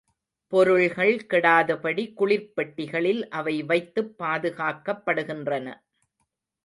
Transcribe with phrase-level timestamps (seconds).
[0.53, 5.67] பொருள்கள் கெடாதபடி குளிர்ப் பெட்டிகளில் அவை வைத்துப் பாதுகாக்கப்படுகின்றன.